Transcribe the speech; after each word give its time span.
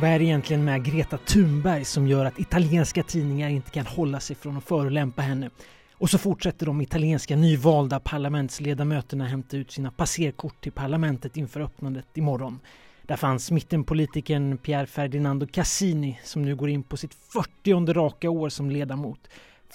Vad 0.00 0.10
är 0.10 0.18
det 0.18 0.24
egentligen 0.24 0.64
med 0.64 0.84
Greta 0.84 1.18
Thunberg 1.18 1.84
som 1.84 2.06
gör 2.06 2.24
att 2.24 2.38
italienska 2.40 3.02
tidningar 3.02 3.48
inte 3.48 3.70
kan 3.70 3.86
hålla 3.86 4.20
sig 4.20 4.36
från 4.36 4.56
att 4.56 4.64
förolämpa 4.64 5.22
henne? 5.22 5.50
Och 5.94 6.10
så 6.10 6.18
fortsätter 6.18 6.66
de 6.66 6.80
italienska 6.80 7.36
nyvalda 7.36 8.00
parlamentsledamöterna 8.00 9.26
hämta 9.26 9.56
ut 9.56 9.70
sina 9.70 9.90
passerkort 9.90 10.60
till 10.60 10.72
parlamentet 10.72 11.36
inför 11.36 11.60
öppnandet 11.60 12.04
imorgon. 12.14 12.60
Där 13.02 13.16
fanns 13.16 13.50
mittenpolitikern 13.50 14.58
Pier 14.58 14.86
Ferdinando 14.86 15.46
Cassini 15.46 16.20
som 16.24 16.42
nu 16.42 16.56
går 16.56 16.70
in 16.70 16.82
på 16.82 16.96
sitt 16.96 17.14
40 17.14 17.92
raka 17.92 18.30
år 18.30 18.48
som 18.48 18.70
ledamot. 18.70 19.28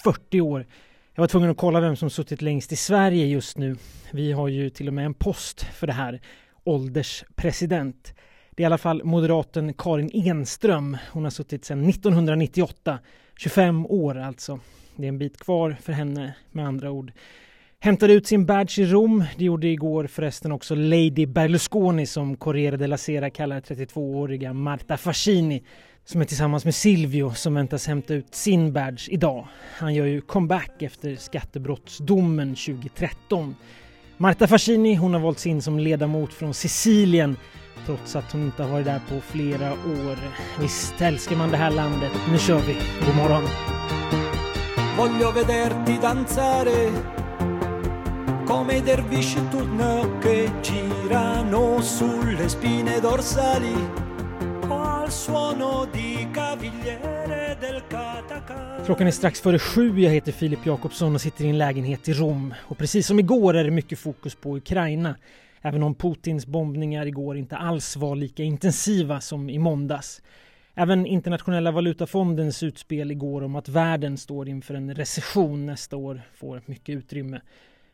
40 0.04 0.40
år! 0.40 0.66
Jag 1.14 1.22
var 1.22 1.28
tvungen 1.28 1.50
att 1.50 1.56
kolla 1.56 1.80
vem 1.80 1.96
som 1.96 2.10
suttit 2.10 2.42
längst 2.42 2.72
i 2.72 2.76
Sverige 2.76 3.26
just 3.26 3.58
nu. 3.58 3.76
Vi 4.12 4.32
har 4.32 4.48
ju 4.48 4.70
till 4.70 4.88
och 4.88 4.94
med 4.94 5.06
en 5.06 5.14
post 5.14 5.62
för 5.62 5.86
det 5.86 5.92
här. 5.92 6.20
Ålderspresident. 6.64 8.14
Det 8.56 8.62
är 8.62 8.64
i 8.64 8.66
alla 8.66 8.78
fall 8.78 9.04
moderaten 9.04 9.74
Karin 9.74 10.10
Enström. 10.12 10.96
Hon 11.12 11.24
har 11.24 11.30
suttit 11.30 11.64
sedan 11.64 11.88
1998. 11.88 12.98
25 13.38 13.86
år 13.86 14.18
alltså. 14.18 14.60
Det 14.96 15.04
är 15.04 15.08
en 15.08 15.18
bit 15.18 15.38
kvar 15.38 15.76
för 15.82 15.92
henne 15.92 16.34
med 16.52 16.66
andra 16.66 16.90
ord. 16.90 17.12
Hämtade 17.78 18.12
ut 18.12 18.26
sin 18.26 18.46
badge 18.46 18.78
i 18.78 18.86
Rom. 18.86 19.24
Det 19.36 19.44
gjorde 19.44 19.66
igår 19.66 20.06
förresten 20.06 20.52
också 20.52 20.74
Lady 20.74 21.26
Berlusconi 21.26 22.06
som 22.06 22.36
Corriere 22.36 22.76
della 22.76 22.96
Sera 22.96 23.30
kallar 23.30 23.60
32-åriga 23.60 24.52
Marta 24.52 24.96
Fascini 24.96 25.62
som 26.04 26.20
är 26.20 26.24
tillsammans 26.24 26.64
med 26.64 26.74
Silvio 26.74 27.34
som 27.34 27.54
väntas 27.54 27.86
hämta 27.86 28.14
ut 28.14 28.34
sin 28.34 28.72
badge 28.72 29.08
idag. 29.10 29.48
Han 29.78 29.94
gör 29.94 30.06
ju 30.06 30.20
comeback 30.20 30.82
efter 30.82 31.16
skattebrottsdomen 31.16 32.54
2013. 32.54 33.54
Marta 34.16 34.46
Fascini 34.46 34.94
hon 34.94 35.14
har 35.14 35.20
valts 35.20 35.46
in 35.46 35.62
som 35.62 35.78
ledamot 35.78 36.32
från 36.32 36.54
Sicilien 36.54 37.36
trots 37.86 38.16
att 38.16 38.32
hon 38.32 38.42
inte 38.42 38.62
har 38.62 38.70
varit 38.70 38.86
där 38.86 39.00
på 39.08 39.20
flera 39.20 39.72
år. 39.72 40.18
Visst 40.60 41.00
älskar 41.00 41.36
man 41.36 41.50
det 41.50 41.56
här 41.56 41.70
landet. 41.70 42.12
Nu 42.32 42.38
kör 42.38 42.60
vi. 42.60 42.76
God 43.06 43.16
morgon! 43.16 43.42
Voglio 44.96 45.32
vederti 45.32 45.98
danzare 46.02 46.90
come 48.46 48.80
dervisci 48.80 49.48
turno 49.50 50.18
che 50.20 50.50
girano 50.62 51.80
sulle 51.80 52.48
spine 52.48 53.00
dorsali 53.00 53.74
al 54.68 55.10
suono 55.10 55.86
di 55.92 56.28
cavigliere 56.32 57.56
del 57.60 57.82
Catacà. 57.88 58.82
Klockan 58.84 59.06
är 59.06 59.10
strax 59.10 59.40
före 59.40 59.58
sju. 59.58 60.00
Jag 60.00 60.10
heter 60.10 60.32
Filip 60.32 60.66
Jakobsson 60.66 61.14
och 61.14 61.20
sitter 61.20 61.44
i 61.44 61.48
en 61.48 61.58
lägenhet 61.58 62.08
i 62.08 62.12
Rom. 62.12 62.54
Och 62.58 62.78
precis 62.78 63.06
som 63.06 63.18
igår 63.18 63.56
är 63.56 63.64
det 63.64 63.70
mycket 63.70 63.98
fokus 63.98 64.34
på 64.34 64.56
Ukraina. 64.56 65.14
Även 65.66 65.82
om 65.82 65.94
Putins 65.94 66.46
bombningar 66.46 67.06
igår 67.06 67.36
inte 67.36 67.56
alls 67.56 67.96
var 67.96 68.16
lika 68.16 68.42
intensiva 68.42 69.20
som 69.20 69.50
i 69.50 69.58
måndags. 69.58 70.22
Även 70.74 71.06
Internationella 71.06 71.70
valutafondens 71.70 72.62
utspel 72.62 73.10
igår 73.10 73.42
om 73.42 73.56
att 73.56 73.68
världen 73.68 74.16
står 74.16 74.48
inför 74.48 74.74
en 74.74 74.94
recession 74.94 75.66
nästa 75.66 75.96
år 75.96 76.22
får 76.34 76.62
mycket 76.66 76.96
utrymme. 76.96 77.40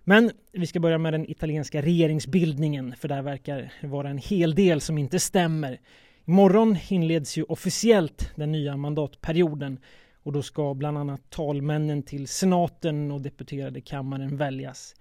Men 0.05 0.31
vi 0.53 0.67
ska 0.67 0.81
börja 0.81 0.99
med 0.99 1.15
den 1.15 1.31
italienska 1.31 1.83
regeringsbildningen 1.83 2.95
för 2.97 3.09
där 3.09 3.23
verkar 3.23 3.73
det 3.81 3.87
vara 3.87 4.09
en 4.09 4.19
hel 4.19 4.55
del 4.55 4.81
som 4.81 4.99
inte 4.99 5.21
stämmer. 5.21 5.81
Imorgon 6.25 6.77
inleds 6.89 7.39
ju 7.39 7.43
officiellt 7.43 8.33
den 8.35 8.53
nya 8.53 8.77
mandatperioden 8.77 9.79
och 10.23 10.33
då 10.33 10.43
ska 10.43 10.75
bland 10.75 10.99
annat 10.99 11.31
talmännen 11.31 12.03
till 12.03 12.29
senaten 12.29 13.11
och 13.11 13.21
deputerade 13.21 13.81
kammaren 13.81 14.37
väljas. 14.37 14.95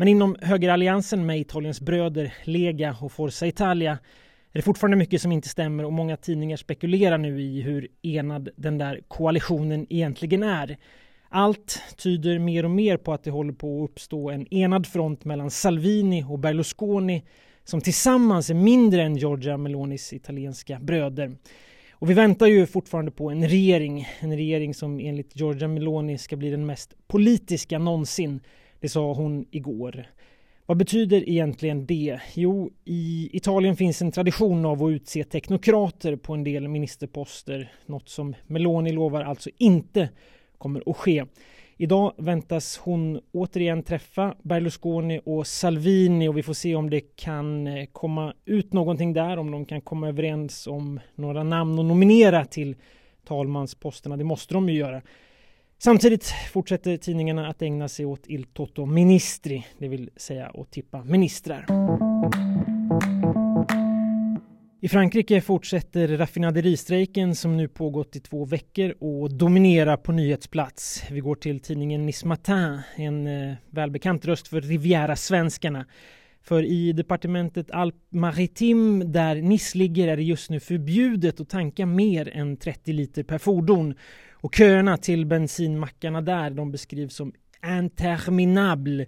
Men 0.00 0.08
inom 0.08 0.36
högeralliansen 0.42 1.26
med 1.26 1.40
Italiens 1.40 1.80
bröder 1.80 2.34
Lega 2.44 2.96
och 3.00 3.12
Forza 3.12 3.46
Italia 3.46 3.92
är 4.52 4.58
det 4.58 4.62
fortfarande 4.62 4.96
mycket 4.96 5.22
som 5.22 5.32
inte 5.32 5.48
stämmer 5.48 5.84
och 5.84 5.92
många 5.92 6.16
tidningar 6.16 6.56
spekulerar 6.56 7.18
nu 7.18 7.42
i 7.42 7.60
hur 7.60 7.88
enad 8.02 8.48
den 8.56 8.78
där 8.78 9.00
koalitionen 9.08 9.86
egentligen 9.90 10.42
är. 10.42 10.76
Allt 11.28 11.82
tyder 11.96 12.38
mer 12.38 12.64
och 12.64 12.70
mer 12.70 12.96
på 12.96 13.12
att 13.12 13.24
det 13.24 13.30
håller 13.30 13.52
på 13.52 13.84
att 13.84 13.90
uppstå 13.90 14.30
en 14.30 14.54
enad 14.54 14.86
front 14.86 15.24
mellan 15.24 15.50
Salvini 15.50 16.24
och 16.28 16.38
Berlusconi 16.38 17.22
som 17.64 17.80
tillsammans 17.80 18.50
är 18.50 18.54
mindre 18.54 19.02
än 19.02 19.16
Giorgia 19.16 19.56
Melonis 19.56 20.12
italienska 20.12 20.78
bröder. 20.80 21.36
Och 21.92 22.10
vi 22.10 22.14
väntar 22.14 22.46
ju 22.46 22.66
fortfarande 22.66 23.10
på 23.10 23.30
en 23.30 23.48
regering, 23.48 24.08
en 24.20 24.36
regering 24.36 24.74
som 24.74 25.00
enligt 25.00 25.36
Giorgia 25.36 25.68
Meloni 25.68 26.18
ska 26.18 26.36
bli 26.36 26.50
den 26.50 26.66
mest 26.66 26.94
politiska 27.06 27.78
någonsin 27.78 28.40
det 28.80 28.88
sa 28.88 29.12
hon 29.12 29.46
igår. 29.50 30.06
Vad 30.66 30.76
betyder 30.76 31.28
egentligen 31.28 31.86
det? 31.86 32.20
Jo, 32.34 32.70
i 32.84 33.30
Italien 33.32 33.76
finns 33.76 34.02
en 34.02 34.12
tradition 34.12 34.64
av 34.64 34.84
att 34.84 34.90
utse 34.90 35.24
teknokrater 35.24 36.16
på 36.16 36.34
en 36.34 36.44
del 36.44 36.68
ministerposter. 36.68 37.72
Något 37.86 38.08
som 38.08 38.34
Meloni 38.46 38.92
lovar 38.92 39.22
alltså 39.22 39.50
inte 39.58 40.08
kommer 40.58 40.82
att 40.90 40.96
ske. 40.96 41.24
Idag 41.76 42.12
väntas 42.16 42.78
hon 42.78 43.20
återigen 43.32 43.82
träffa 43.82 44.34
Berlusconi 44.42 45.20
och 45.24 45.46
Salvini 45.46 46.28
och 46.28 46.36
vi 46.36 46.42
får 46.42 46.54
se 46.54 46.74
om 46.74 46.90
det 46.90 47.00
kan 47.00 47.66
eh, 47.66 47.86
komma 47.92 48.34
ut 48.44 48.72
någonting 48.72 49.12
där, 49.12 49.36
om 49.36 49.50
de 49.50 49.64
kan 49.64 49.80
komma 49.80 50.08
överens 50.08 50.66
om 50.66 51.00
några 51.14 51.42
namn 51.42 51.78
och 51.78 51.84
nominera 51.84 52.44
till 52.44 52.76
talmansposterna. 53.24 54.16
Det 54.16 54.24
måste 54.24 54.54
de 54.54 54.68
ju 54.68 54.78
göra. 54.78 55.02
Samtidigt 55.80 56.34
fortsätter 56.52 56.96
tidningarna 56.96 57.48
att 57.48 57.62
ägna 57.62 57.88
sig 57.88 58.06
åt 58.06 58.26
Il 58.26 58.44
Toto 58.44 58.86
Ministri, 58.86 59.66
det 59.78 59.88
vill 59.88 60.10
säga 60.16 60.46
att 60.54 60.70
tippa 60.70 61.04
ministrar. 61.04 61.66
I 64.80 64.88
Frankrike 64.88 65.40
fortsätter 65.40 66.08
raffinaderistrejken 66.08 67.34
som 67.34 67.56
nu 67.56 67.68
pågått 67.68 68.16
i 68.16 68.20
två 68.20 68.44
veckor 68.44 68.94
och 69.00 69.32
dominerar 69.32 69.96
på 69.96 70.12
nyhetsplats. 70.12 71.02
Vi 71.10 71.20
går 71.20 71.34
till 71.34 71.60
tidningen 71.60 72.06
Nice 72.06 72.26
Matin, 72.26 72.80
en 72.96 73.26
eh, 73.26 73.54
välbekant 73.70 74.24
röst 74.24 74.48
för 74.48 74.60
Riviera-svenskarna. 74.60 75.86
För 76.42 76.62
i 76.62 76.92
departementet 76.92 77.70
Alpes-Maritime 77.70 79.04
där 79.04 79.34
Nice 79.34 79.78
ligger 79.78 80.08
är 80.08 80.16
det 80.16 80.22
just 80.22 80.50
nu 80.50 80.60
förbjudet 80.60 81.40
att 81.40 81.48
tanka 81.48 81.86
mer 81.86 82.28
än 82.28 82.56
30 82.56 82.92
liter 82.92 83.22
per 83.22 83.38
fordon 83.38 83.94
och 84.40 84.54
köerna 84.54 84.96
till 84.96 85.26
bensinmackarna 85.26 86.20
där 86.20 86.50
de 86.50 86.72
beskrivs 86.72 87.14
som 87.14 87.32
interminable, 87.66 89.06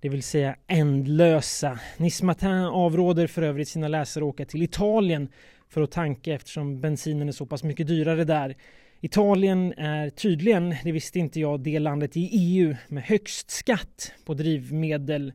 det 0.00 0.08
vill 0.08 0.22
säga 0.22 0.56
ändlösa. 0.66 1.78
Nismatin 1.96 2.50
avråder 2.50 3.26
för 3.26 3.42
övrigt 3.42 3.68
sina 3.68 3.88
läsare 3.88 4.24
att 4.24 4.28
åka 4.28 4.44
till 4.44 4.62
Italien 4.62 5.28
för 5.68 5.82
att 5.82 5.90
tanka 5.90 6.34
eftersom 6.34 6.80
bensinen 6.80 7.28
är 7.28 7.32
så 7.32 7.46
pass 7.46 7.62
mycket 7.62 7.86
dyrare 7.86 8.24
där. 8.24 8.56
Italien 9.00 9.72
är 9.72 10.10
tydligen, 10.10 10.74
det 10.84 10.92
visste 10.92 11.18
inte 11.18 11.40
jag, 11.40 11.60
det 11.60 11.78
landet 11.78 12.16
i 12.16 12.28
EU 12.32 12.76
med 12.88 13.02
högst 13.02 13.50
skatt 13.50 14.12
på 14.24 14.34
drivmedel 14.34 15.32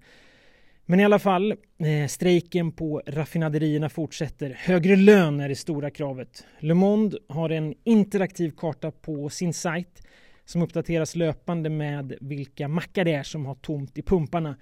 men 0.89 0.99
i 0.99 1.05
alla 1.05 1.19
fall, 1.19 1.51
eh, 1.51 2.07
strejken 2.07 2.71
på 2.71 3.01
raffinaderierna 3.05 3.89
fortsätter. 3.89 4.49
Högre 4.59 4.95
lön 4.95 5.39
är 5.39 5.49
det 5.49 5.55
stora 5.55 5.89
kravet. 5.89 6.45
Le 6.59 6.73
Monde 6.73 7.17
har 7.29 7.49
en 7.49 7.73
interaktiv 7.83 8.51
karta 8.57 8.91
på 8.91 9.29
sin 9.29 9.53
sajt 9.53 10.07
som 10.45 10.61
uppdateras 10.61 11.15
löpande 11.15 11.69
med 11.69 12.13
vilka 12.21 12.67
mackar 12.67 13.05
det 13.05 13.13
är 13.13 13.23
som 13.23 13.45
har 13.45 13.55
tomt 13.55 13.97
i 13.97 14.01
pumparna. 14.01 14.55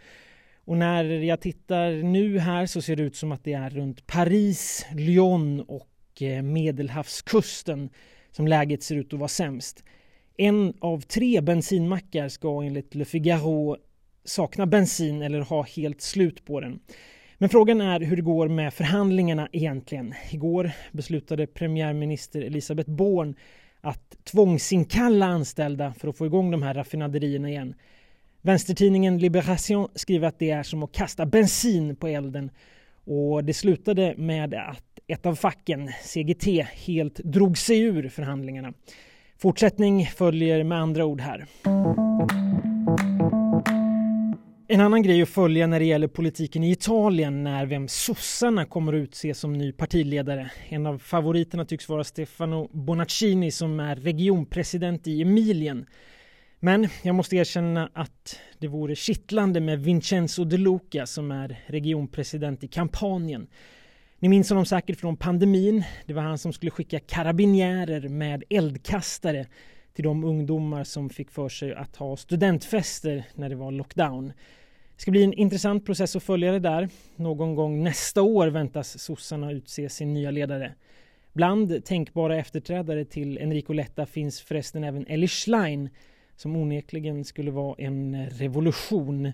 Och 0.65 0.77
när 0.77 1.03
jag 1.03 1.41
tittar 1.41 2.03
nu 2.03 2.39
här 2.39 2.65
så 2.65 2.81
ser 2.81 2.95
det 2.95 3.03
ut 3.03 3.15
som 3.15 3.31
att 3.31 3.43
det 3.43 3.53
är 3.53 3.69
runt 3.69 4.07
Paris, 4.07 4.85
Lyon 4.95 5.59
och 5.59 6.21
eh, 6.21 6.41
Medelhavskusten 6.41 7.89
som 8.31 8.47
läget 8.47 8.83
ser 8.83 8.95
ut 8.95 9.13
att 9.13 9.19
vara 9.19 9.27
sämst. 9.27 9.83
En 10.37 10.73
av 10.79 11.01
tre 11.01 11.41
bensinmackar 11.41 12.29
ska 12.29 12.61
enligt 12.61 12.95
Le 12.95 13.05
Figaro 13.05 13.77
sakna 14.25 14.65
bensin 14.65 15.21
eller 15.21 15.41
ha 15.41 15.63
helt 15.63 16.01
slut 16.01 16.45
på 16.45 16.59
den. 16.59 16.79
Men 17.37 17.49
frågan 17.49 17.81
är 17.81 17.99
hur 17.99 18.15
det 18.15 18.21
går 18.21 18.47
med 18.47 18.73
förhandlingarna 18.73 19.47
egentligen. 19.51 20.13
Igår 20.31 20.71
beslutade 20.91 21.47
premiärminister 21.47 22.41
Elisabeth 22.41 22.89
Born 22.89 23.35
att 23.81 24.15
tvångsinkalla 24.23 25.25
anställda 25.25 25.93
för 25.93 26.07
att 26.07 26.17
få 26.17 26.25
igång 26.25 26.51
de 26.51 26.63
här 26.63 26.73
raffinaderierna 26.73 27.49
igen. 27.49 27.75
Vänstertidningen 28.41 29.17
Liberation 29.17 29.87
skriver 29.95 30.27
att 30.27 30.39
det 30.39 30.51
är 30.51 30.63
som 30.63 30.83
att 30.83 30.91
kasta 30.91 31.25
bensin 31.25 31.95
på 31.95 32.07
elden 32.07 32.49
och 33.05 33.43
det 33.43 33.53
slutade 33.53 34.13
med 34.17 34.53
att 34.53 34.99
ett 35.07 35.25
av 35.25 35.35
facken, 35.35 35.91
CGT, 36.03 36.61
helt 36.61 37.15
drog 37.15 37.57
sig 37.57 37.79
ur 37.81 38.09
förhandlingarna. 38.09 38.73
Fortsättning 39.37 40.05
följer 40.05 40.63
med 40.63 40.77
andra 40.77 41.05
ord 41.05 41.21
här. 41.21 41.45
En 44.67 44.81
annan 44.81 45.03
grej 45.03 45.21
att 45.21 45.29
följa 45.29 45.67
när 45.67 45.79
det 45.79 45.85
gäller 45.85 46.07
politiken 46.07 46.63
i 46.63 46.71
Italien 46.71 47.47
är 47.47 47.65
vem 47.65 47.87
sossarna 47.87 48.65
kommer 48.65 48.93
att 48.93 48.97
utse 48.97 49.33
som 49.33 49.53
ny 49.53 49.71
partiledare. 49.71 50.51
En 50.69 50.85
av 50.85 50.97
favoriterna 50.97 51.65
tycks 51.65 51.89
vara 51.89 52.03
Stefano 52.03 52.69
Bonaccini 52.73 53.51
som 53.51 53.79
är 53.79 53.95
regionpresident 53.95 55.07
i 55.07 55.21
Emilien. 55.21 55.85
Men 56.59 56.87
jag 57.03 57.15
måste 57.15 57.35
erkänna 57.35 57.89
att 57.93 58.39
det 58.59 58.67
vore 58.67 58.95
kittlande 58.95 59.59
med 59.59 59.79
Vincenzo 59.79 60.43
De 60.43 60.57
Luca 60.57 61.05
som 61.05 61.31
är 61.31 61.63
regionpresident 61.67 62.63
i 62.63 62.67
Kampanien. 62.67 63.47
Ni 64.19 64.29
minns 64.29 64.49
honom 64.49 64.65
säkert 64.65 64.99
från 64.99 65.17
pandemin. 65.17 65.83
Det 66.05 66.13
var 66.13 66.21
han 66.21 66.37
som 66.37 66.53
skulle 66.53 66.71
skicka 66.71 66.99
karabinjärer 66.99 68.09
med 68.09 68.43
eldkastare 68.49 69.45
till 69.95 70.03
de 70.03 70.23
ungdomar 70.23 70.83
som 70.83 71.09
fick 71.09 71.31
för 71.31 71.49
sig 71.49 71.73
att 71.73 71.95
ha 71.95 72.17
studentfester 72.17 73.23
när 73.35 73.49
det 73.49 73.55
var 73.55 73.71
lockdown. 73.71 74.27
Det 74.95 75.01
ska 75.01 75.11
bli 75.11 75.23
en 75.23 75.33
intressant 75.33 75.85
process 75.85 76.15
att 76.15 76.23
följa 76.23 76.51
det 76.51 76.59
där. 76.59 76.89
Någon 77.15 77.55
gång 77.55 77.83
nästa 77.83 78.21
år 78.21 78.47
väntas 78.47 78.99
sossarna 78.99 79.51
utse 79.51 79.89
sin 79.89 80.13
nya 80.13 80.31
ledare. 80.31 80.73
Bland 81.33 81.85
tänkbara 81.85 82.37
efterträdare 82.37 83.05
till 83.05 83.37
Enrico 83.37 83.73
Letta 83.73 84.05
finns 84.05 84.41
förresten 84.41 84.83
även 84.83 85.07
Ellie 85.07 85.27
Schlein 85.27 85.89
som 86.35 86.55
onekligen 86.55 87.25
skulle 87.25 87.51
vara 87.51 87.75
en 87.77 88.29
revolution. 88.29 89.31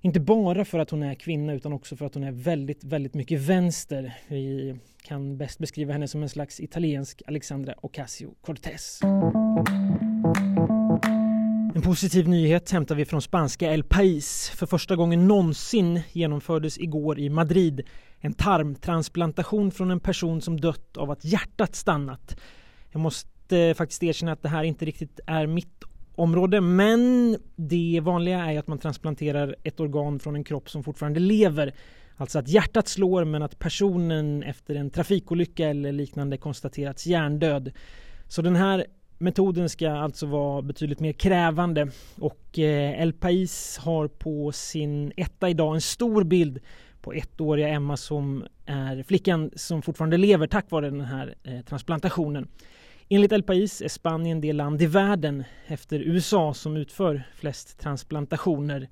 Inte 0.00 0.20
bara 0.20 0.64
för 0.64 0.78
att 0.78 0.90
hon 0.90 1.02
är 1.02 1.14
kvinna 1.14 1.52
utan 1.52 1.72
också 1.72 1.96
för 1.96 2.06
att 2.06 2.14
hon 2.14 2.24
är 2.24 2.32
väldigt, 2.32 2.84
väldigt 2.84 3.14
mycket 3.14 3.40
vänster. 3.40 4.14
Vi 4.28 4.76
kan 5.02 5.38
bäst 5.38 5.58
beskriva 5.58 5.92
henne 5.92 6.08
som 6.08 6.22
en 6.22 6.28
slags 6.28 6.60
italiensk 6.60 7.22
Alexandra 7.26 7.74
Ocasio-Cortez. 7.82 9.00
En 11.74 11.82
positiv 11.82 12.28
nyhet 12.28 12.70
hämtar 12.70 12.94
vi 12.94 13.04
från 13.04 13.22
spanska 13.22 13.72
El 13.72 13.82
País. 13.82 14.50
För 14.50 14.66
första 14.66 14.96
gången 14.96 15.28
någonsin 15.28 16.00
genomfördes 16.12 16.78
igår 16.78 17.18
i 17.18 17.28
Madrid 17.28 17.82
en 18.18 18.34
tarmtransplantation 18.34 19.70
från 19.70 19.90
en 19.90 20.00
person 20.00 20.40
som 20.40 20.60
dött 20.60 20.96
av 20.96 21.10
att 21.10 21.24
hjärtat 21.24 21.74
stannat. 21.74 22.36
Jag 22.90 23.00
måste 23.00 23.74
faktiskt 23.76 24.02
erkänna 24.02 24.32
att 24.32 24.42
det 24.42 24.48
här 24.48 24.64
inte 24.64 24.84
riktigt 24.84 25.20
är 25.26 25.46
mitt 25.46 25.84
område 26.16 26.60
men 26.60 27.36
det 27.56 28.00
vanliga 28.02 28.52
är 28.52 28.58
att 28.58 28.66
man 28.66 28.78
transplanterar 28.78 29.56
ett 29.62 29.80
organ 29.80 30.18
från 30.18 30.36
en 30.36 30.44
kropp 30.44 30.70
som 30.70 30.84
fortfarande 30.84 31.20
lever. 31.20 31.74
Alltså 32.16 32.38
att 32.38 32.48
hjärtat 32.48 32.88
slår 32.88 33.24
men 33.24 33.42
att 33.42 33.58
personen 33.58 34.42
efter 34.42 34.74
en 34.74 34.90
trafikolycka 34.90 35.68
eller 35.68 35.92
liknande 35.92 36.36
konstaterats 36.36 37.06
hjärndöd. 37.06 37.72
Så 38.28 38.42
den 38.42 38.56
här 38.56 38.86
Metoden 39.18 39.68
ska 39.68 39.90
alltså 39.90 40.26
vara 40.26 40.62
betydligt 40.62 41.00
mer 41.00 41.12
krävande 41.12 41.88
och 42.20 42.58
eh, 42.58 43.02
El 43.02 43.12
Pais 43.12 43.78
har 43.78 44.08
på 44.08 44.52
sin 44.52 45.12
etta 45.16 45.48
idag 45.48 45.74
en 45.74 45.80
stor 45.80 46.24
bild 46.24 46.58
på 47.00 47.12
ettåriga 47.12 47.68
Emma 47.68 47.96
som 47.96 48.44
är 48.66 49.02
flickan 49.02 49.50
som 49.56 49.82
fortfarande 49.82 50.16
lever 50.16 50.46
tack 50.46 50.70
vare 50.70 50.90
den 50.90 51.00
här 51.00 51.34
eh, 51.44 51.60
transplantationen. 51.60 52.48
Enligt 53.08 53.32
El 53.32 53.42
País 53.42 53.82
är 53.82 53.88
Spanien 53.88 54.40
det 54.40 54.52
land 54.52 54.82
i 54.82 54.86
världen 54.86 55.44
efter 55.66 56.00
USA 56.00 56.54
som 56.54 56.76
utför 56.76 57.22
flest 57.34 57.78
transplantationer. 57.78 58.88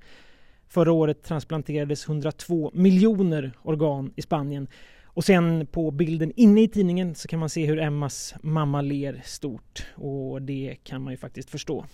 Förra 0.67 0.91
året 0.91 1.23
transplanterades 1.23 2.07
102 2.07 2.71
miljoner 2.73 3.51
organ 3.63 4.13
i 4.15 4.21
Spanien 4.21 4.67
och 5.03 5.23
sen 5.23 5.67
på 5.67 5.91
bilden 5.91 6.31
inne 6.35 6.61
i 6.61 6.67
tidningen 6.67 7.15
så 7.15 7.27
kan 7.27 7.39
man 7.39 7.49
se 7.49 7.65
hur 7.65 7.79
Emmas 7.79 8.35
mamma 8.41 8.81
ler 8.81 9.21
stort 9.25 9.85
och 9.95 10.41
det 10.41 10.75
kan 10.83 11.01
man 11.01 11.13
ju 11.13 11.17
faktiskt 11.17 11.49
förstå. 11.49 11.85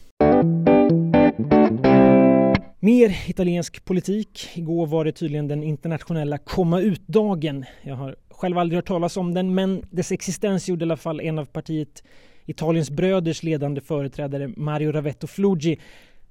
Mer 2.79 3.29
italiensk 3.29 3.85
politik. 3.85 4.49
Igår 4.53 4.87
var 4.87 5.05
det 5.05 5.11
tydligen 5.11 5.47
den 5.47 5.63
internationella 5.63 6.37
komma 6.37 6.81
ut-dagen. 6.81 7.65
Jag 7.81 7.95
har 7.95 8.15
själv 8.41 8.57
aldrig 8.57 8.77
hört 8.77 8.87
talas 8.87 9.17
om 9.17 9.33
den 9.33 9.55
men 9.55 9.85
dess 9.91 10.11
existens 10.11 10.69
gjorde 10.69 10.85
i 10.85 10.87
alla 10.87 10.97
fall 10.97 11.21
en 11.21 11.39
av 11.39 11.45
partiet 11.45 12.03
Italiens 12.45 12.89
bröders 12.89 13.43
ledande 13.43 13.81
företrädare 13.81 14.47
Mario 14.57 14.91
Ravetto 14.91 15.27
Flugi 15.27 15.79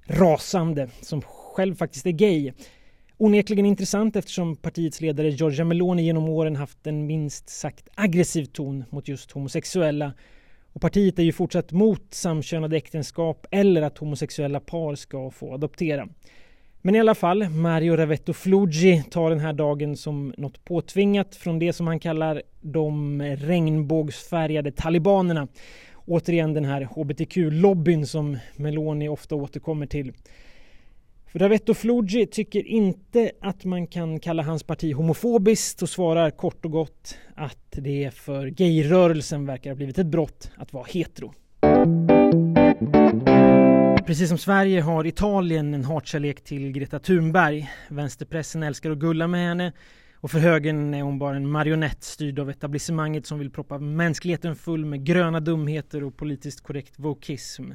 rasande 0.07 0.89
som 1.01 1.21
själv 1.21 1.75
faktiskt 1.75 2.05
är 2.05 2.11
gay. 2.11 2.51
Onekligen 3.17 3.65
intressant 3.65 4.15
eftersom 4.15 4.55
partiets 4.55 5.01
ledare 5.01 5.29
Giorgia 5.29 5.65
Meloni 5.65 6.03
genom 6.03 6.29
åren 6.29 6.55
haft 6.55 6.87
en 6.87 7.05
minst 7.05 7.49
sagt 7.49 7.89
aggressiv 7.95 8.45
ton 8.45 8.83
mot 8.89 9.07
just 9.07 9.31
homosexuella. 9.31 10.13
Och 10.73 10.81
partiet 10.81 11.19
är 11.19 11.23
ju 11.23 11.31
fortsatt 11.31 11.71
mot 11.71 12.13
samkönade 12.13 12.77
äktenskap 12.77 13.47
eller 13.51 13.81
att 13.81 13.97
homosexuella 13.97 14.59
par 14.59 14.95
ska 14.95 15.31
få 15.31 15.53
adoptera. 15.53 16.07
Men 16.83 16.95
i 16.95 16.99
alla 16.99 17.15
fall, 17.15 17.49
Mario 17.49 17.95
Ravetto 17.95 18.33
Flugi 18.33 19.03
tar 19.11 19.29
den 19.29 19.39
här 19.39 19.53
dagen 19.53 19.97
som 19.97 20.33
något 20.37 20.65
påtvingat 20.65 21.35
från 21.35 21.59
det 21.59 21.73
som 21.73 21.87
han 21.87 21.99
kallar 21.99 22.41
de 22.61 23.21
regnbågsfärgade 23.21 24.71
talibanerna. 24.71 25.47
Återigen 26.05 26.53
den 26.53 26.65
här 26.65 26.81
hbtq-lobbyn 26.81 28.05
som 28.05 28.37
Meloni 28.55 29.09
ofta 29.09 29.35
återkommer 29.35 29.85
till. 29.85 30.13
För 31.31 31.39
Ravetto 31.39 31.73
Flugi 31.73 32.25
tycker 32.25 32.67
inte 32.67 33.31
att 33.41 33.65
man 33.65 33.87
kan 33.87 34.19
kalla 34.19 34.43
hans 34.43 34.63
parti 34.63 34.93
homofobiskt 34.93 35.81
och 35.81 35.89
svarar 35.89 36.29
kort 36.29 36.65
och 36.65 36.71
gott 36.71 37.17
att 37.35 37.71
det 37.71 38.11
för 38.13 38.47
gayrörelsen 38.47 39.45
verkar 39.45 39.69
ha 39.69 39.75
blivit 39.75 39.97
ett 39.97 40.07
brott 40.07 40.51
att 40.57 40.73
vara 40.73 40.85
hetero. 40.89 41.33
Precis 44.05 44.29
som 44.29 44.37
Sverige 44.37 44.81
har 44.81 45.07
Italien 45.07 45.73
en 45.73 45.85
hatkärlek 45.85 46.43
till 46.43 46.71
Greta 46.71 46.99
Thunberg. 46.99 47.71
Vänsterpressen 47.87 48.63
älskar 48.63 48.91
att 48.91 48.97
gulla 48.97 49.27
med 49.27 49.47
henne 49.47 49.73
och 50.15 50.31
för 50.31 50.39
högern 50.39 50.93
är 50.93 51.01
hon 51.01 51.19
bara 51.19 51.35
en 51.35 51.49
marionett 51.49 52.03
styrd 52.03 52.39
av 52.39 52.49
etablissemanget 52.49 53.25
som 53.25 53.39
vill 53.39 53.49
proppa 53.49 53.77
mänskligheten 53.77 54.55
full 54.55 54.85
med 54.85 55.05
gröna 55.05 55.39
dumheter 55.39 56.03
och 56.03 56.17
politiskt 56.17 56.61
korrekt 56.61 56.99
vokism. 56.99 57.71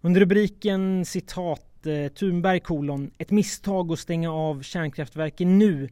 Under 0.00 0.20
rubriken 0.20 1.04
citat 1.04 1.86
eh, 1.86 2.12
Thunberg 2.12 2.60
kolon 2.60 3.10
ett 3.18 3.30
misstag 3.30 3.92
att 3.92 3.98
stänga 3.98 4.32
av 4.32 4.62
kärnkraftverken 4.62 5.58
nu. 5.58 5.88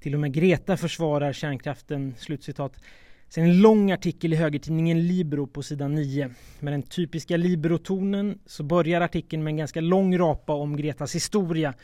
Till 0.00 0.14
och 0.14 0.20
med 0.20 0.32
Greta 0.32 0.76
försvarar 0.76 1.32
kärnkraften. 1.32 2.14
Slutcitat. 2.18 2.80
Sen 3.28 3.44
en 3.44 3.60
lång 3.60 3.92
artikel 3.92 4.32
i 4.32 4.36
högertidningen 4.36 5.06
Libro 5.06 5.46
på 5.46 5.62
sidan 5.62 5.94
9. 5.94 6.30
Med 6.60 6.72
den 6.72 6.82
typiska 6.82 7.36
Libro-tonen 7.36 8.38
så 8.46 8.62
börjar 8.62 9.00
artikeln 9.00 9.44
med 9.44 9.50
en 9.50 9.56
ganska 9.56 9.80
lång 9.80 10.18
rapa 10.18 10.52
om 10.52 10.76
Gretas 10.76 11.14
historia. 11.14 11.74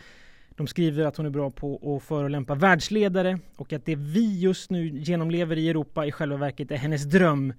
De 0.57 0.67
skriver 0.67 1.05
att 1.05 1.17
hon 1.17 1.27
är 1.27 1.31
bra 1.31 1.51
på 1.51 1.97
att 1.97 2.03
förolämpa 2.03 2.55
världsledare 2.55 3.39
och 3.57 3.73
att 3.73 3.85
det 3.85 3.97
vi 3.97 4.41
just 4.41 4.71
nu 4.71 4.89
genomlever 4.89 5.59
i 5.59 5.69
Europa 5.69 6.07
i 6.07 6.13
själva 6.13 6.37
verket 6.37 6.71
är 6.71 6.77
hennes 6.77 7.05
dröm. 7.05 7.49
Det 7.49 7.55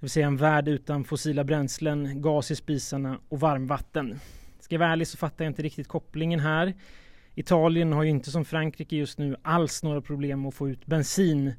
vill 0.00 0.10
säga 0.10 0.26
en 0.26 0.36
värld 0.36 0.68
utan 0.68 1.04
fossila 1.04 1.44
bränslen, 1.44 2.22
gas 2.22 2.50
i 2.50 2.56
spisarna 2.56 3.18
och 3.28 3.40
varmvatten. 3.40 4.20
Ska 4.60 4.74
jag 4.74 4.80
vara 4.80 4.90
ärlig 4.90 5.06
så 5.06 5.16
fattar 5.16 5.44
jag 5.44 5.50
inte 5.50 5.62
riktigt 5.62 5.88
kopplingen 5.88 6.40
här. 6.40 6.74
Italien 7.34 7.92
har 7.92 8.02
ju 8.02 8.10
inte 8.10 8.30
som 8.30 8.44
Frankrike 8.44 8.96
just 8.96 9.18
nu 9.18 9.36
alls 9.42 9.82
några 9.82 10.00
problem 10.00 10.46
att 10.46 10.54
få 10.54 10.68
ut 10.68 10.86
bensin. 10.86 11.52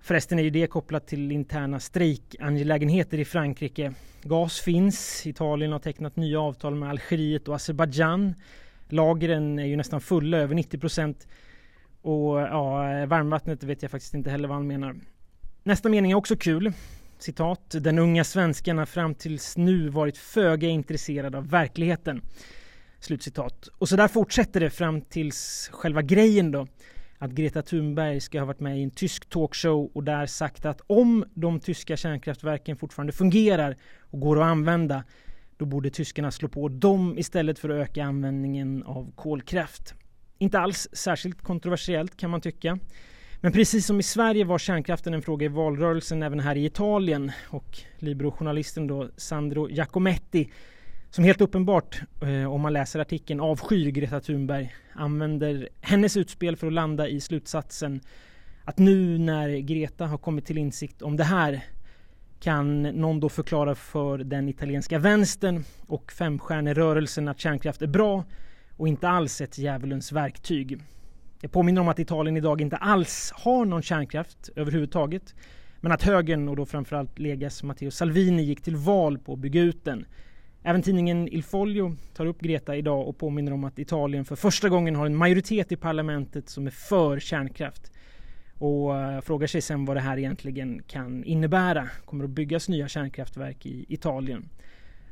Förresten 0.00 0.38
är 0.38 0.42
ju 0.42 0.50
det 0.50 0.66
kopplat 0.66 1.06
till 1.06 1.32
interna 1.32 1.80
strejkangelägenheter 1.80 3.18
i 3.18 3.24
Frankrike. 3.24 3.92
Gas 4.22 4.60
finns. 4.60 5.26
Italien 5.26 5.72
har 5.72 5.78
tecknat 5.78 6.16
nya 6.16 6.40
avtal 6.40 6.74
med 6.74 6.90
Algeriet 6.90 7.48
och 7.48 7.54
Azerbajdzjan. 7.54 8.34
Lagren 8.88 9.58
är 9.58 9.64
ju 9.64 9.76
nästan 9.76 10.00
fulla, 10.00 10.38
över 10.38 10.54
90 10.54 10.78
procent. 10.78 11.26
Och 12.02 12.40
ja, 12.40 13.06
varmvattnet 13.06 13.62
vet 13.62 13.82
jag 13.82 13.90
faktiskt 13.90 14.14
inte 14.14 14.30
heller 14.30 14.48
vad 14.48 14.56
han 14.56 14.66
menar. 14.66 14.96
Nästa 15.62 15.88
mening 15.88 16.10
är 16.10 16.14
också 16.14 16.36
kul. 16.36 16.72
Citat. 17.18 17.70
Den 17.70 17.98
unga 17.98 18.24
svensken 18.24 18.78
har 18.78 18.86
fram 18.86 19.14
tills 19.14 19.56
nu 19.56 19.88
varit 19.88 20.18
föga 20.18 20.68
intresserad 20.68 21.34
av 21.34 21.50
verkligheten. 21.50 22.22
Slutcitat. 23.00 23.68
Och 23.78 23.88
så 23.88 23.96
där 23.96 24.08
fortsätter 24.08 24.60
det 24.60 24.70
fram 24.70 25.00
tills 25.00 25.70
själva 25.72 26.02
grejen 26.02 26.50
då. 26.50 26.66
Att 27.18 27.30
Greta 27.30 27.62
Thunberg 27.62 28.20
ska 28.20 28.38
ha 28.38 28.46
varit 28.46 28.60
med 28.60 28.78
i 28.78 28.82
en 28.82 28.90
tysk 28.90 29.28
talkshow 29.28 29.90
och 29.94 30.04
där 30.04 30.26
sagt 30.26 30.66
att 30.66 30.80
om 30.86 31.24
de 31.34 31.60
tyska 31.60 31.96
kärnkraftverken 31.96 32.76
fortfarande 32.76 33.12
fungerar 33.12 33.76
och 34.00 34.20
går 34.20 34.40
att 34.40 34.46
använda 34.46 35.04
då 35.56 35.64
borde 35.64 35.90
tyskarna 35.90 36.30
slå 36.30 36.48
på 36.48 36.68
dem 36.68 37.18
istället 37.18 37.58
för 37.58 37.68
att 37.68 37.88
öka 37.88 38.04
användningen 38.04 38.82
av 38.82 39.12
kolkraft. 39.16 39.94
Inte 40.38 40.58
alls 40.58 40.88
särskilt 40.92 41.42
kontroversiellt 41.42 42.16
kan 42.16 42.30
man 42.30 42.40
tycka. 42.40 42.78
Men 43.40 43.52
precis 43.52 43.86
som 43.86 44.00
i 44.00 44.02
Sverige 44.02 44.44
var 44.44 44.58
kärnkraften 44.58 45.14
en 45.14 45.22
fråga 45.22 45.46
i 45.46 45.48
valrörelsen 45.48 46.22
även 46.22 46.40
här 46.40 46.56
i 46.56 46.64
Italien 46.64 47.32
och 47.48 47.78
Libero-journalisten 47.98 48.86
då 48.86 49.08
Sandro 49.16 49.68
Giacometti 49.68 50.50
som 51.10 51.24
helt 51.24 51.40
uppenbart, 51.40 52.00
eh, 52.22 52.52
om 52.52 52.60
man 52.60 52.72
läser 52.72 53.00
artikeln, 53.00 53.40
avskyr 53.40 53.90
Greta 53.90 54.20
Thunberg 54.20 54.74
använder 54.94 55.68
hennes 55.80 56.16
utspel 56.16 56.56
för 56.56 56.66
att 56.66 56.72
landa 56.72 57.08
i 57.08 57.20
slutsatsen 57.20 58.00
att 58.64 58.78
nu 58.78 59.18
när 59.18 59.58
Greta 59.58 60.06
har 60.06 60.18
kommit 60.18 60.46
till 60.46 60.58
insikt 60.58 61.02
om 61.02 61.16
det 61.16 61.24
här 61.24 61.64
kan 62.40 62.82
någon 62.82 63.20
då 63.20 63.28
förklara 63.28 63.74
för 63.74 64.18
den 64.18 64.48
italienska 64.48 64.98
vänstern 64.98 65.64
och 65.86 66.12
femstjärnerörelsen 66.12 67.28
att 67.28 67.40
kärnkraft 67.40 67.82
är 67.82 67.86
bra 67.86 68.24
och 68.76 68.88
inte 68.88 69.08
alls 69.08 69.40
ett 69.40 69.58
djävulens 69.58 70.12
verktyg. 70.12 70.78
Jag 71.40 71.52
påminner 71.52 71.80
om 71.80 71.88
att 71.88 71.98
Italien 71.98 72.36
idag 72.36 72.60
inte 72.60 72.76
alls 72.76 73.32
har 73.34 73.64
någon 73.64 73.82
kärnkraft 73.82 74.50
överhuvudtaget. 74.56 75.34
Men 75.80 75.92
att 75.92 76.02
högern 76.02 76.48
och 76.48 76.56
då 76.56 76.66
framförallt 76.66 77.18
Legas 77.18 77.62
Matteo 77.62 77.90
Salvini 77.90 78.42
gick 78.42 78.62
till 78.62 78.76
val 78.76 79.18
på 79.18 79.32
att 79.32 79.38
bygga 79.38 79.60
ut 79.60 79.84
den. 79.84 80.06
Även 80.62 80.82
tidningen 80.82 81.28
Il 81.28 81.42
Foglio 81.44 81.96
tar 82.14 82.26
upp 82.26 82.40
Greta 82.40 82.76
idag 82.76 83.08
och 83.08 83.18
påminner 83.18 83.52
om 83.52 83.64
att 83.64 83.78
Italien 83.78 84.24
för 84.24 84.36
första 84.36 84.68
gången 84.68 84.96
har 84.96 85.06
en 85.06 85.16
majoritet 85.16 85.72
i 85.72 85.76
parlamentet 85.76 86.48
som 86.48 86.66
är 86.66 86.70
för 86.70 87.20
kärnkraft. 87.20 87.92
och 88.58 88.96
eh, 88.96 89.20
frågar 89.20 89.46
sig 89.46 89.60
sen 89.60 89.84
vad 89.84 89.96
det 89.96 90.00
här 90.00 90.18
egentligen 90.18 90.82
kan 90.86 91.24
innebära. 91.24 91.88
Kommer 92.04 92.24
att 92.24 92.30
byggas 92.30 92.68
nya 92.68 92.88
kärnkraftverk 92.88 93.66
i 93.66 93.84
Italien. 93.88 94.48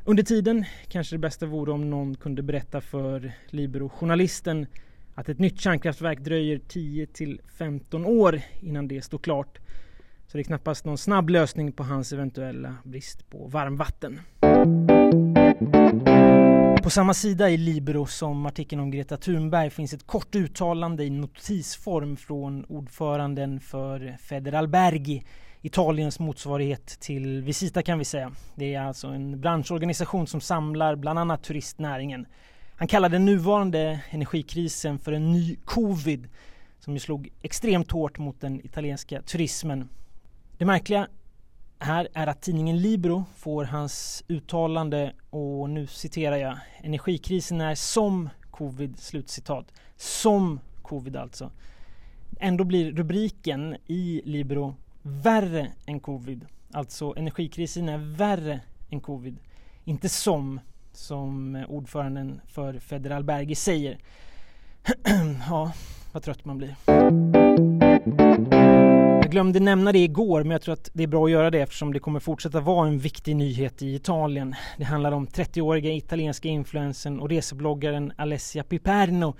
Under 0.05 0.23
tiden 0.23 0.65
kanske 0.89 1.15
det 1.15 1.19
bästa 1.19 1.47
vore 1.47 1.73
om 1.73 1.91
någon 1.91 2.15
kunde 2.15 2.43
berätta 2.43 2.81
för 2.81 3.33
Libero-journalisten 3.51 4.67
att 5.15 5.29
ett 5.29 5.39
nytt 5.39 5.61
kärnkraftverk 5.61 6.19
dröjer 6.19 6.61
10 6.69 7.07
till 7.07 7.41
15 7.59 8.07
år 8.07 8.41
innan 8.61 8.89
det 8.89 9.03
står 9.03 9.19
klart. 9.19 9.59
Så 10.27 10.37
det 10.37 10.43
är 10.43 10.45
knappast 10.45 10.85
någon 10.85 10.99
snabb 10.99 11.31
lösning 11.31 11.73
på 11.73 11.83
hans 11.83 12.13
eventuella 12.13 12.77
brist 12.85 13.31
på 13.31 13.47
varmvatten. 13.47 14.21
På 16.87 16.91
samma 16.91 17.15
sida 17.15 17.51
i 17.51 17.57
Libero 17.57 18.07
som 18.07 18.47
artikeln 18.47 18.81
om 18.81 18.91
Greta 18.91 19.17
Thunberg 19.17 19.71
finns 19.71 19.93
ett 19.93 20.07
kort 20.07 20.35
uttalande 20.35 21.05
i 21.05 21.11
notisform 21.11 22.17
från 22.17 22.65
ordföranden 22.65 23.61
för 23.61 24.17
Federalbergi, 24.21 25.25
Italiens 25.63 26.19
motsvarighet 26.19 26.87
till 26.87 27.43
Visita 27.43 27.83
kan 27.83 27.99
vi 27.99 28.05
säga. 28.05 28.33
Det 28.55 28.75
är 28.75 28.81
alltså 28.81 29.07
en 29.07 29.41
branschorganisation 29.41 30.27
som 30.27 30.41
samlar 30.41 30.97
bland 30.97 31.19
annat 31.19 31.43
turistnäringen. 31.43 32.27
Han 32.77 32.89
kallar 32.89 33.09
den 33.09 33.25
nuvarande 33.25 34.01
energikrisen 34.11 34.99
för 34.99 35.13
en 35.13 35.33
ny 35.33 35.57
covid 35.65 36.29
som 36.79 36.95
ju 36.95 37.01
slog 37.01 37.29
extremt 37.43 37.91
hårt 37.91 38.19
mot 38.19 38.41
den 38.41 38.67
italienska 38.67 39.23
turismen. 39.23 39.89
Det 40.59 40.65
märkliga 40.65 41.09
här 41.79 42.09
är 42.15 42.27
att 42.27 42.43
tidningen 42.43 42.79
Libro 42.79 43.25
får 43.37 43.65
hans 43.65 44.25
uttalande 44.29 45.13
och 45.31 45.71
nu 45.71 45.87
citerar 45.87 46.37
jag 46.37 46.59
Energikrisen 46.83 47.61
är 47.61 47.75
som 47.75 48.29
covid, 48.51 48.99
slutcitat. 48.99 49.73
Som 49.97 50.61
covid 50.83 51.17
alltså. 51.17 51.51
Ändå 52.41 52.65
blir 52.65 52.93
rubriken 52.93 53.77
i 53.87 54.23
Libro 54.25 54.75
värre 55.03 55.73
än 55.87 56.01
covid. 56.01 56.47
Alltså 56.73 57.15
energikrisen 57.17 57.89
är 57.89 57.99
värre 57.99 58.61
än 58.91 59.01
covid. 59.01 59.37
Inte 59.85 60.09
som, 60.09 60.61
som 60.93 61.65
ordföranden 61.69 62.41
för 62.47 62.79
Federalbergi 62.79 63.55
säger. 63.55 63.99
ja, 65.49 65.73
vad 66.13 66.23
trött 66.23 66.45
man 66.45 66.59
blir. 66.59 66.77
Jag 69.27 69.31
glömde 69.31 69.61
nämna 69.61 69.93
det 69.93 69.99
igår 69.99 70.43
men 70.43 70.51
jag 70.51 70.63
tror 70.63 70.73
att 70.73 70.91
det 70.93 71.03
är 71.03 71.07
bra 71.07 71.25
att 71.25 71.31
göra 71.31 71.51
det 71.51 71.61
eftersom 71.61 71.93
det 71.93 71.99
kommer 71.99 72.21
fortsätta 72.21 72.61
vara 72.61 72.89
en 72.89 72.99
viktig 72.99 73.37
nyhet 73.37 73.83
i 73.83 73.95
Italien. 73.95 74.55
Det 74.79 74.85
handlar 74.85 75.13
om 75.13 75.27
30-åriga 75.27 75.93
italienska 75.93 76.49
influensen 76.49 77.21
och 77.21 77.29
resebloggaren 77.29 78.13
Alessia 78.17 78.63
Piperno 78.63 79.35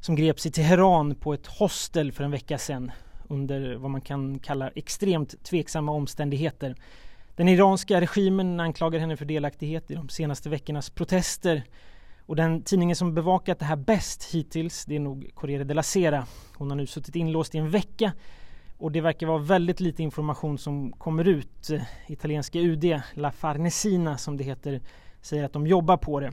som 0.00 0.16
greps 0.16 0.46
i 0.46 0.50
Teheran 0.50 1.14
på 1.14 1.34
ett 1.34 1.46
hostel 1.46 2.12
för 2.12 2.24
en 2.24 2.30
vecka 2.30 2.58
sedan 2.58 2.90
under 3.28 3.74
vad 3.74 3.90
man 3.90 4.00
kan 4.00 4.38
kalla 4.38 4.70
extremt 4.74 5.44
tveksamma 5.44 5.92
omständigheter. 5.92 6.74
Den 7.36 7.48
iranska 7.48 8.00
regimen 8.00 8.60
anklagar 8.60 9.00
henne 9.00 9.16
för 9.16 9.24
delaktighet 9.24 9.90
i 9.90 9.94
de 9.94 10.08
senaste 10.08 10.48
veckornas 10.48 10.90
protester 10.90 11.62
och 12.26 12.36
den 12.36 12.62
tidningen 12.62 12.96
som 12.96 13.14
bevakat 13.14 13.58
det 13.58 13.64
här 13.64 13.76
bäst 13.76 14.34
hittills 14.34 14.84
det 14.84 14.96
är 14.96 15.00
nog 15.00 15.30
Corriere 15.34 15.64
della 15.64 15.82
Sera. 15.82 16.26
Hon 16.56 16.70
har 16.70 16.76
nu 16.76 16.86
suttit 16.86 17.16
inlåst 17.16 17.54
i 17.54 17.58
en 17.58 17.70
vecka 17.70 18.12
och 18.78 18.92
det 18.92 19.00
verkar 19.00 19.26
vara 19.26 19.38
väldigt 19.38 19.80
lite 19.80 20.02
information 20.02 20.58
som 20.58 20.92
kommer 20.92 21.28
ut. 21.28 21.70
Eh, 21.70 21.82
italienska 22.06 22.58
UD, 22.58 23.00
La 23.14 23.32
Farnesina 23.32 24.18
som 24.18 24.36
det 24.36 24.44
heter, 24.44 24.80
säger 25.20 25.44
att 25.44 25.52
de 25.52 25.66
jobbar 25.66 25.96
på 25.96 26.20
det. 26.20 26.32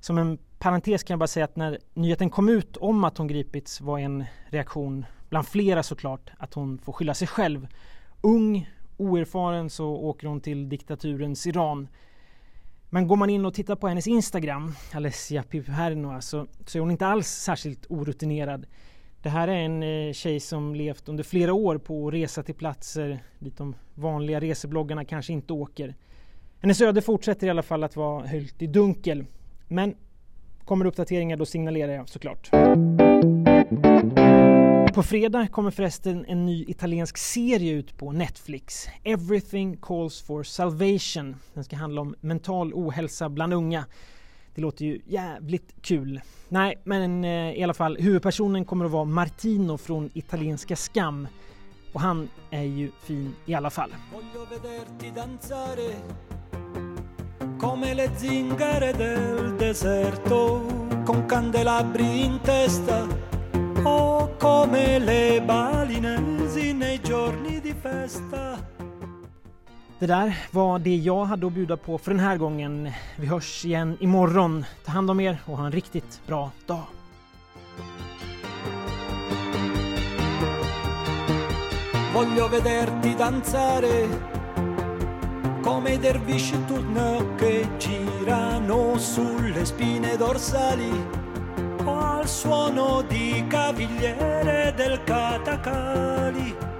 Som 0.00 0.18
en 0.18 0.38
parentes 0.58 1.02
kan 1.02 1.14
jag 1.14 1.18
bara 1.18 1.26
säga 1.26 1.44
att 1.44 1.56
när 1.56 1.78
nyheten 1.94 2.30
kom 2.30 2.48
ut 2.48 2.76
om 2.76 3.04
att 3.04 3.18
hon 3.18 3.26
gripits 3.26 3.80
var 3.80 3.98
en 3.98 4.24
reaktion 4.46 5.04
bland 5.28 5.46
flera 5.46 5.82
såklart 5.82 6.30
att 6.38 6.54
hon 6.54 6.78
får 6.78 6.92
skylla 6.92 7.14
sig 7.14 7.28
själv. 7.28 7.68
Ung, 8.20 8.70
oerfaren 8.96 9.70
så 9.70 9.86
åker 9.86 10.26
hon 10.28 10.40
till 10.40 10.68
diktaturens 10.68 11.46
Iran. 11.46 11.88
Men 12.90 13.08
går 13.08 13.16
man 13.16 13.30
in 13.30 13.46
och 13.46 13.54
tittar 13.54 13.76
på 13.76 13.88
hennes 13.88 14.06
Instagram, 14.06 14.74
Alessia 14.92 15.42
Piperno, 15.42 16.12
alltså, 16.12 16.46
så 16.66 16.78
är 16.78 16.80
hon 16.80 16.90
inte 16.90 17.06
alls 17.06 17.28
särskilt 17.28 17.86
orutinerad. 17.88 18.66
Det 19.22 19.28
här 19.28 19.48
är 19.48 19.52
en 19.52 19.82
eh, 19.82 20.12
tjej 20.12 20.40
som 20.40 20.74
levt 20.74 21.08
under 21.08 21.24
flera 21.24 21.52
år 21.52 21.78
på 21.78 22.08
att 22.08 22.14
resa 22.14 22.42
till 22.42 22.54
platser 22.54 23.18
dit 23.38 23.56
de 23.56 23.74
vanliga 23.94 24.40
resebloggarna 24.40 25.04
kanske 25.04 25.32
inte 25.32 25.52
åker. 25.52 25.94
Hennes 26.60 26.80
öde 26.80 27.02
fortsätter 27.02 27.46
i 27.46 27.50
alla 27.50 27.62
fall 27.62 27.84
att 27.84 27.96
vara 27.96 28.26
höljt 28.26 28.62
i 28.62 28.66
dunkel. 28.66 29.24
Men 29.68 29.94
kommer 30.64 30.84
uppdateringar 30.84 31.36
då 31.36 31.46
signalerar 31.46 31.92
jag 31.92 32.08
såklart. 32.08 32.50
På 34.94 35.02
fredag 35.02 35.46
kommer 35.48 35.70
förresten 35.70 36.24
en 36.28 36.46
ny 36.46 36.64
italiensk 36.68 37.18
serie 37.18 37.72
ut 37.72 37.96
på 37.98 38.12
Netflix. 38.12 38.86
Everything 39.04 39.76
calls 39.76 40.22
for 40.22 40.42
salvation. 40.42 41.36
Den 41.54 41.64
ska 41.64 41.76
handla 41.76 42.00
om 42.00 42.14
mental 42.20 42.74
ohälsa 42.74 43.28
bland 43.28 43.54
unga. 43.54 43.84
Det 44.54 44.60
låter 44.60 44.84
ju 44.84 45.00
jävligt 45.06 45.74
kul. 45.82 46.20
Nej, 46.48 46.74
men 46.84 47.24
eh, 47.24 47.52
i 47.58 47.62
alla 47.62 47.74
fall 47.74 47.96
huvudpersonen 48.00 48.64
kommer 48.64 48.84
att 48.84 48.90
vara 48.90 49.04
Martino 49.04 49.78
från 49.78 50.10
italienska 50.14 50.76
Skam. 50.76 51.28
Och 51.92 52.00
han 52.00 52.28
är 52.50 52.62
ju 52.62 52.90
fin 53.02 53.34
i 53.46 53.54
alla 53.54 53.70
fall. 53.70 53.90
Come 57.60 57.94
le 57.94 58.08
zingare 58.16 58.92
del 58.92 59.58
deserto 59.58 60.60
con 61.06 61.28
candelabri 61.28 62.24
in 62.24 62.38
testa 62.44 63.08
o 63.84 64.28
come 64.38 64.98
le 64.98 65.42
balinesi 65.46 66.72
nei 66.72 66.98
giorni 66.98 67.60
di 67.60 67.74
festa 67.74 68.71
det 70.02 70.08
där 70.08 70.36
var 70.50 70.78
det 70.78 70.96
jag 70.96 71.24
hade 71.24 71.46
att 71.46 71.52
bjuda 71.52 71.76
på 71.76 71.98
för 71.98 72.10
den 72.10 72.20
här 72.20 72.36
gången. 72.36 72.90
Vi 73.16 73.26
hörs 73.26 73.64
igen 73.64 73.96
imorgon. 74.00 74.64
Ta 74.84 74.92
hand 74.92 75.10
om 75.10 75.20
er 75.20 75.38
och 75.46 75.56
ha 75.56 75.66
en 75.66 75.72
riktigt 75.72 76.20
bra 76.26 76.50
dag. 76.66 76.84
Voglio 82.14 82.48
vederti 82.48 83.14
danzare 83.18 84.08
come 85.62 85.92
i 85.92 85.98
dervisci 85.98 86.56
turno 86.68 87.36
che 87.38 87.66
girano 87.78 88.98
sulle 88.98 89.64
spine 89.64 90.16
dorsali 90.16 90.92
o 91.86 91.90
al 91.90 92.28
suono 92.28 93.02
di 93.08 93.44
cavigliere 93.48 94.74
del 94.76 95.04
catacali 95.04 96.70